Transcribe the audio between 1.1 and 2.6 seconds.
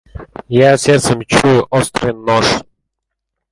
чую острый нож.